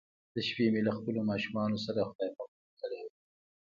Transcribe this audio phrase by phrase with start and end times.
[0.33, 3.11] د شپې مې له خپلو ماشومانو سره خدای پاماني کړې وه.